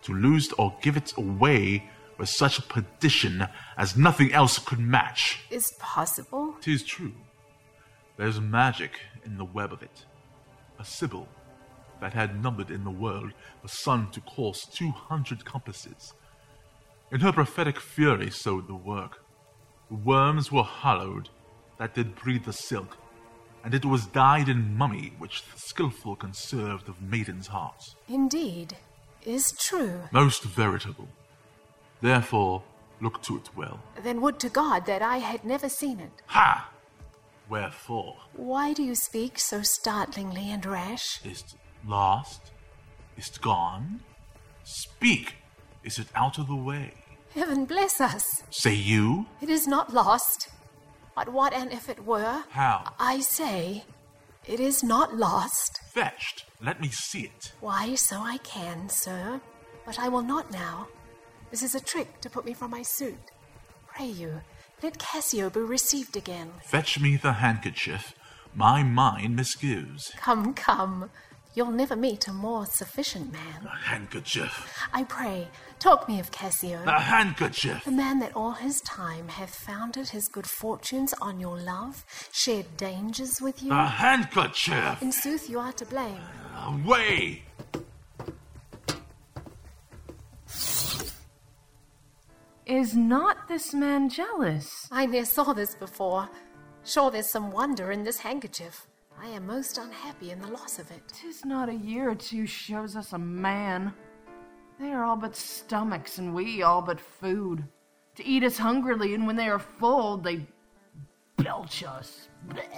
[0.04, 5.40] To lose or give it away was such a perdition as nothing else could match.
[5.50, 6.56] Is possible?
[6.62, 7.14] Tis true.
[8.18, 10.06] There's magic in the web of it.
[10.80, 11.28] A sibyl
[12.00, 16.14] that had numbered in the world the sun to course two hundred compasses.
[17.12, 19.24] In her prophetic fury sowed the work.
[19.90, 21.30] The worms were hollowed
[21.78, 22.98] that did breathe the silk,
[23.64, 27.95] and it was dyed in mummy which the skilful conserved of maidens' hearts.
[28.07, 28.78] Indeed.
[29.24, 30.01] Is true.
[30.12, 31.07] Most veritable.
[32.01, 32.64] Therefore,
[32.99, 33.80] look to it well.
[34.03, 36.12] Then would to God that I had never seen it.
[36.28, 36.72] Ha!
[37.49, 38.16] Wherefore?
[38.34, 41.20] Why do you speak so startlingly and rash?
[41.24, 41.55] Is't
[41.86, 42.51] lost?
[43.18, 44.01] Is't gone?
[44.64, 45.36] Speak!
[45.84, 46.93] Is it out of the way?
[47.36, 48.24] Heaven bless us!
[48.49, 49.26] Say you?
[49.41, 50.49] It is not lost.
[51.24, 52.45] But what and if it were?
[52.49, 52.93] How?
[52.99, 53.84] I say,
[54.47, 55.80] it is not lost.
[55.93, 56.45] Fetched.
[56.59, 57.53] Let me see it.
[57.59, 59.39] Why, so I can, sir.
[59.86, 60.88] But I will not now.
[61.51, 63.30] This is a trick to put me from my suit.
[63.86, 64.41] Pray you,
[64.82, 66.53] let Cassio be received again.
[66.63, 68.15] Fetch me the handkerchief.
[68.55, 70.17] My mind misgives.
[70.17, 71.11] Come, come.
[71.54, 73.66] You'll never meet a more sufficient man.
[73.66, 74.74] A handkerchief.
[74.93, 75.49] I pray,
[75.80, 76.82] talk me of Cassio.
[76.86, 77.84] A handkerchief.
[77.84, 82.78] The man that all his time hath founded his good fortunes on your love, shared
[82.78, 83.74] dangers with you.
[83.74, 85.02] A handkerchief.
[85.02, 86.22] In sooth, you are to blame.
[86.66, 87.43] Away!
[92.66, 94.88] Is not this man jealous?
[94.89, 96.30] I ne'er saw this before.
[96.86, 98.88] Sure, there's some wonder in this handkerchief.
[99.24, 101.03] I am most unhappy in the loss of it.
[101.13, 103.93] Tis not a year or two shows us a man.
[104.80, 107.63] They are all but stomachs, and we all but food.
[108.15, 110.47] To eat us hungrily, and when they are full, they
[111.38, 112.30] belch us.
[112.47, 112.72] Bleh.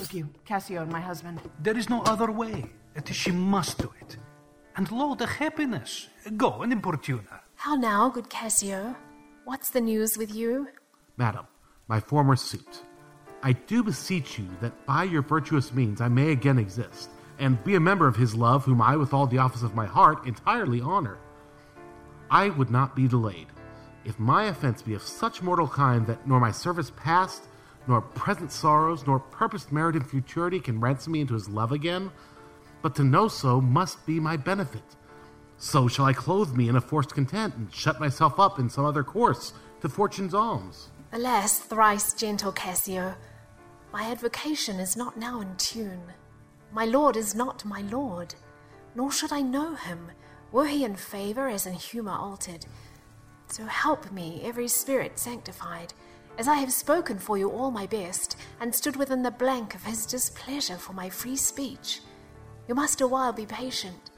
[0.00, 1.38] Look you, Cassio and my husband.
[1.62, 2.70] There is no other way.
[2.96, 4.16] It is she must do it.
[4.74, 6.08] And lo, the happiness.
[6.38, 7.40] Go and importune her.
[7.56, 8.96] How now, good Cassio?
[9.44, 10.68] What's the news with you?
[11.18, 11.46] Madam,
[11.88, 12.84] my former suit.
[13.42, 17.74] I do beseech you that by your virtuous means I may again exist, and be
[17.74, 20.80] a member of his love, whom I, with all the office of my heart, entirely
[20.80, 21.18] honor.
[22.30, 23.46] I would not be delayed.
[24.04, 27.42] If my offense be of such mortal kind that nor my service past,
[27.86, 32.10] nor present sorrows, nor purposed merit in futurity can ransom me into his love again,
[32.82, 34.82] but to know so must be my benefit.
[35.56, 38.84] So shall I clothe me in a forced content, and shut myself up in some
[38.84, 40.88] other course to fortune's alms.
[41.12, 43.14] Alas, thrice gentle Cassio,
[43.92, 46.02] my advocation is not now in tune.
[46.72, 48.34] My lord is not my lord,
[48.94, 50.12] nor should I know him,
[50.52, 52.66] were he in favor as in humor altered.
[53.48, 55.92] So help me, every spirit sanctified,
[56.38, 59.84] as I have spoken for you all my best, and stood within the blank of
[59.84, 62.00] his displeasure for my free speech.
[62.68, 64.10] You must awhile be patient.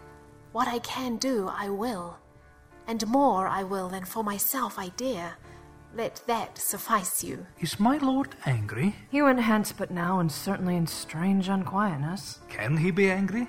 [0.52, 2.18] What I can do, I will,
[2.86, 5.36] and more I will than for myself I dare.
[5.94, 7.46] Let that suffice you.
[7.60, 8.94] Is my lord angry?
[9.10, 12.40] He went hence but now, and certainly in strange unquietness.
[12.48, 13.48] Can he be angry?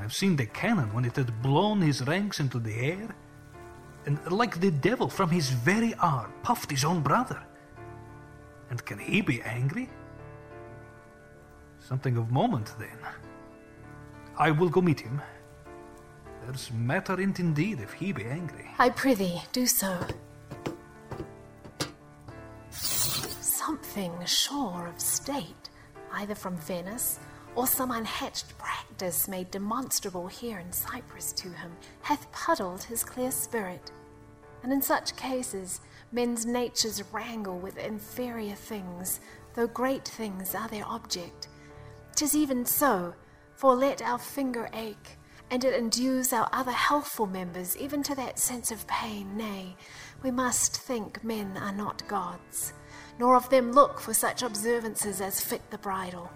[0.00, 3.14] I've seen the cannon when it had blown his ranks into the air,
[4.06, 7.42] and like the devil from his very arm puffed his own brother.
[8.70, 9.90] And can he be angry?
[11.80, 12.98] Something of moment, then.
[14.38, 15.20] I will go meet him.
[16.44, 18.68] There's matter in't indeed if he be angry.
[18.78, 19.98] I prithee, do so.
[23.98, 25.70] Something sure of state,
[26.12, 27.18] either from Venice
[27.56, 31.72] or some unhatched practice made demonstrable here in Cyprus to him,
[32.02, 33.90] hath puddled his clear spirit.
[34.62, 35.80] And in such cases,
[36.12, 39.18] men's natures wrangle with inferior things,
[39.54, 41.48] though great things are their object.
[42.14, 43.14] 'Tis even so,
[43.56, 45.18] for let our finger ache,
[45.50, 49.36] and it endues our other healthful members even to that sense of pain.
[49.36, 49.76] Nay,
[50.22, 52.74] we must think men are not gods,
[53.18, 56.30] nor of them look for such observances as fit the bridal.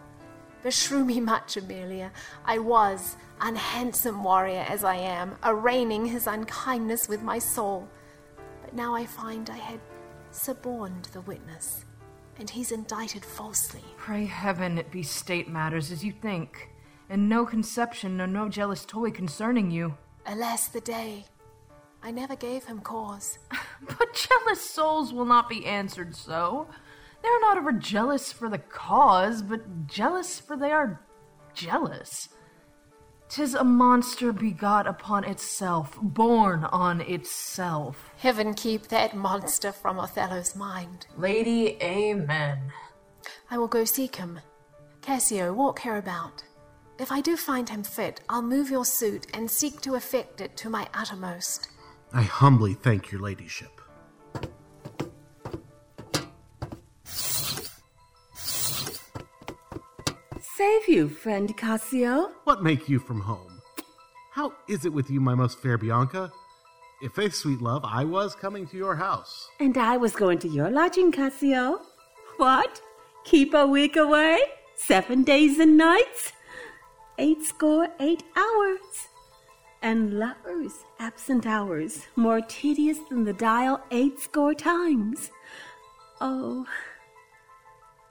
[0.62, 2.12] Beshrew me much, Emilia.
[2.44, 7.88] I was, unhandsome warrior as I am, arraigning his unkindness with my soul.
[8.62, 9.80] But now I find I had
[10.30, 11.84] suborned the witness,
[12.38, 13.82] and he's indicted falsely.
[13.96, 16.70] Pray heaven it be state matters as you think,
[17.10, 19.96] and no conception nor no jealous toy concerning you.
[20.26, 21.24] Alas the day.
[22.02, 23.38] I never gave him cause.
[23.84, 26.68] But jealous souls will not be answered so.
[27.20, 31.00] They are not ever jealous for the cause, but jealous for they are
[31.52, 32.28] jealous.
[33.28, 38.10] Tis a monster begot upon itself, born on itself.
[38.18, 41.06] Heaven keep that monster from Othello's mind.
[41.16, 42.58] Lady, amen.
[43.50, 44.40] I will go seek him.
[45.00, 46.44] Cassio, walk hereabout.
[46.98, 50.56] If I do find him fit, I'll move your suit and seek to effect it
[50.58, 51.68] to my uttermost.
[52.14, 53.80] I humbly thank your ladyship.
[60.40, 62.30] Save you, friend Cassio.
[62.44, 63.60] What make you from home?
[64.32, 66.30] How is it with you, my most fair Bianca?
[67.02, 69.48] If faith, sweet love, I was coming to your house.
[69.58, 71.80] And I was going to your lodging, Cassio.
[72.36, 72.80] What?
[73.24, 74.38] Keep a week away?
[74.76, 76.32] Seven days and nights?
[77.18, 79.08] Eight score eight hours.
[79.82, 85.32] And lovers, absent hours, more tedious than the dial eight score times.
[86.20, 86.64] Oh,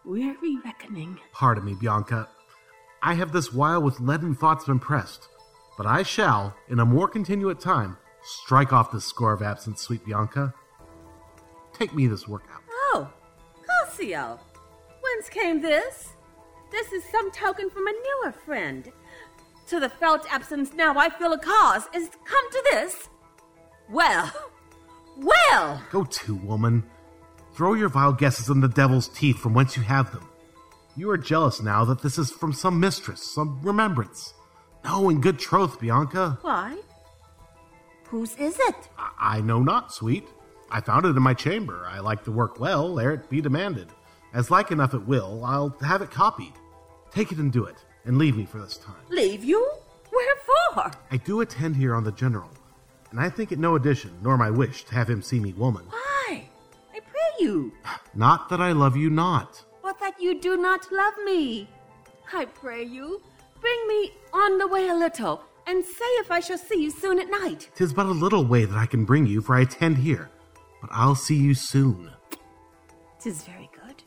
[0.04, 1.18] weary reckoning.
[1.32, 2.28] Pardon me, Bianca.
[3.02, 5.30] I have this while with leaden thoughts been pressed,
[5.78, 10.06] but I shall, in a more continuate time, strike off this score of absence, sweet
[10.06, 10.54] Bianca.
[11.74, 12.62] Take me this work out.
[12.70, 13.10] Oh,
[13.66, 14.40] Cassio,
[15.02, 16.10] whence came this?
[16.70, 18.92] This is some token from a newer friend.
[19.72, 23.08] To the felt absence now I feel a cause is come to this.
[23.90, 24.30] Well,
[25.16, 26.84] well, Go to, woman.
[27.54, 30.28] Throw your vile guesses in the devil's teeth from whence you have them.
[30.98, 34.34] You are jealous now that this is from some mistress, some remembrance.
[34.84, 36.38] No, in good troth, Bianca.
[36.42, 36.78] why?
[38.08, 38.76] Whose is it?
[38.98, 40.28] I, I know not, sweet.
[40.70, 41.88] I found it in my chamber.
[41.90, 43.88] I like the work well, ere it be demanded.
[44.34, 46.56] As like enough it will, I'll have it copied.
[47.10, 48.96] Take it and do it, and leave me for this time.
[49.10, 49.70] Leave you?
[50.12, 50.92] Wherefore?
[51.12, 52.50] I do attend here on the general,
[53.12, 55.86] and I think it no addition, nor my wish, to have him see me woman.
[55.90, 56.50] Why?
[56.94, 57.72] I pray you,
[58.14, 59.64] Not that I love you not.
[59.82, 61.68] but that you do not love me.
[62.34, 63.22] I pray you,
[63.60, 67.20] bring me on the way a little, and say if I shall see you soon
[67.20, 67.70] at night.
[67.76, 70.30] Tis but a little way that I can bring you, for I attend here.
[70.82, 72.10] But I'll see you soon.
[73.20, 74.04] Tis very good.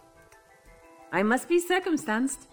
[1.12, 2.49] I must be circumstanced.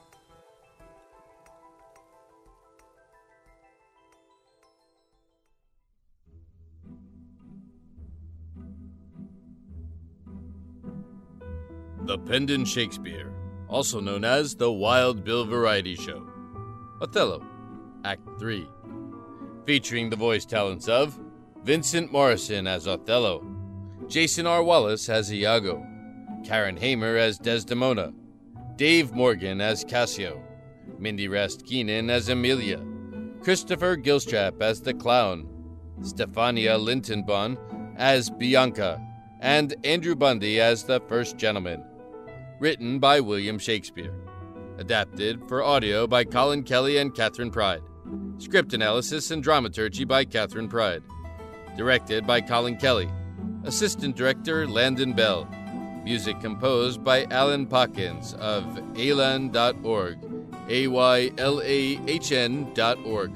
[12.03, 13.31] The Pendant Shakespeare,
[13.67, 16.27] also known as the Wild Bill Variety Show.
[16.99, 17.45] Othello,
[18.03, 18.67] Act 3.
[19.67, 21.19] Featuring the voice talents of
[21.63, 23.45] Vincent Morrison as Othello,
[24.07, 24.63] Jason R.
[24.63, 25.85] Wallace as Iago,
[26.43, 28.13] Karen Hamer as Desdemona,
[28.77, 30.41] Dave Morgan as Cassio,
[30.97, 32.83] Mindy Rest Keenan as Emilia,
[33.41, 35.47] Christopher Gilstrap as the Clown,
[36.01, 37.57] Stefania Lintonbon
[37.95, 38.99] as Bianca,
[39.39, 41.83] and Andrew Bundy as the First Gentleman.
[42.61, 44.13] Written by William Shakespeare.
[44.77, 47.81] Adapted for audio by Colin Kelly and Catherine Pride.
[48.37, 51.01] Script analysis and dramaturgy by Catherine Pride.
[51.75, 53.09] Directed by Colin Kelly.
[53.63, 55.49] Assistant director Landon Bell.
[56.03, 60.19] Music composed by Alan Pockins of aylahn.org.
[60.69, 63.31] A Y L A H N.org.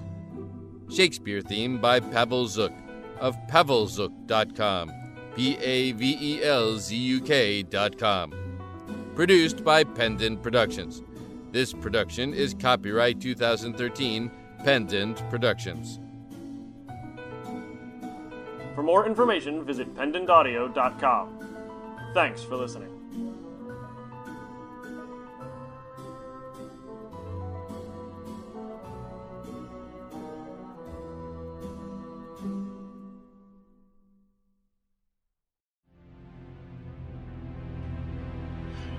[0.92, 2.80] Shakespeare theme by Pavel Zuk
[3.20, 4.92] of pavelzuk.com.
[5.36, 8.45] P A V E L Z U K.com.
[9.16, 11.02] Produced by Pendant Productions.
[11.54, 14.30] This production is copyright 2013
[14.66, 16.02] Pendant Productions.
[18.76, 21.48] For more information, visit pendantaudio.com.
[22.14, 22.95] Thanks for listening.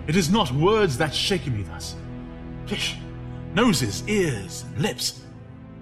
[0.06, 1.96] It is not words that shake me thus.
[2.66, 2.96] Fish,
[3.54, 5.22] noses, ears, and lips.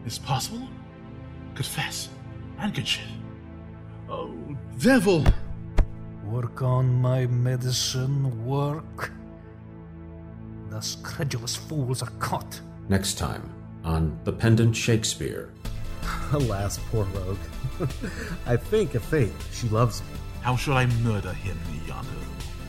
[0.07, 0.67] Is possible?
[1.55, 2.09] Confess,
[2.57, 3.05] handkerchief.
[4.09, 4.35] Oh,
[4.79, 5.25] devil!
[6.25, 9.13] Work on my medicine, work.
[10.71, 12.61] Thus credulous fools are caught.
[12.89, 13.51] Next time
[13.85, 15.53] on The Pendant Shakespeare.
[16.33, 17.39] Alas, poor rogue.
[18.47, 20.07] I think, of faith, she loves me.
[20.41, 22.24] How shall I murder him, Iago?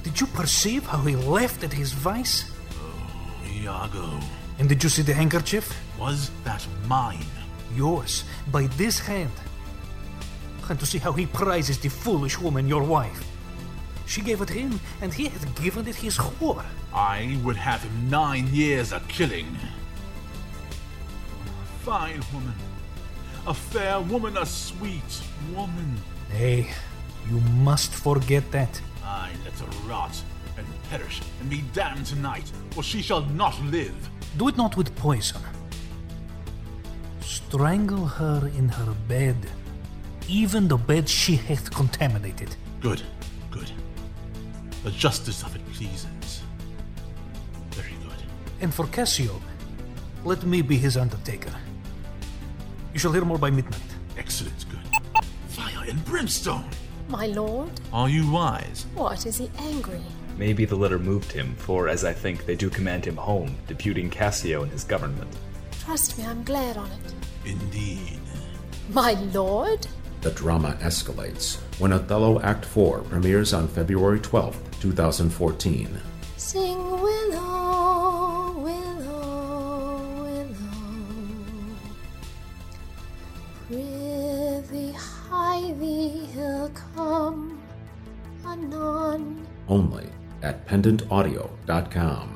[0.05, 2.51] Did you perceive how he left at his vice?
[2.73, 4.19] Oh, Iago.
[4.59, 5.75] And did you see the handkerchief?
[5.97, 7.25] Was that mine?
[7.75, 9.31] Yours, by this hand.
[10.69, 13.25] And to see how he prizes the foolish woman, your wife.
[14.05, 16.63] She gave it him, and he had given it his whore.
[16.93, 19.57] I would have him nine years a killing.
[21.47, 22.53] A Fine woman.
[23.47, 25.97] A fair woman, a sweet woman.
[26.31, 26.69] Nay,
[27.27, 28.79] you must forget that.
[29.05, 30.19] I let her rot
[30.57, 33.95] and perish and be damned tonight, or she shall not live.
[34.37, 35.41] Do it not with poison.
[37.21, 39.37] Strangle her in her bed,
[40.27, 42.55] even the bed she hath contaminated.
[42.81, 43.03] Good,
[43.51, 43.69] good.
[44.83, 46.41] The justice of it pleases.
[47.71, 48.17] Very good.
[48.61, 49.39] And for Cassio,
[50.23, 51.53] let me be his undertaker.
[52.93, 53.81] You shall hear more by midnight.
[54.17, 55.23] Excellent, good.
[55.49, 56.69] Fire and brimstone!
[57.07, 58.85] My lord, Are you wise?
[58.95, 60.01] what is he angry?
[60.37, 64.09] Maybe the letter moved him, for as I think they do command him home, deputing
[64.09, 65.29] Cassio in his government.
[65.79, 67.13] Trust me, I'm glad on it.
[67.49, 68.19] Indeed.
[68.89, 69.87] My lord?
[70.21, 75.87] The drama escalates when Othello Act 4 premieres on February 12th, 2014.
[76.37, 77.54] Sing willow,
[85.73, 87.59] thee, he'll come
[88.45, 89.45] anon.
[89.67, 90.07] Only
[90.41, 92.34] at pendantaudio.com.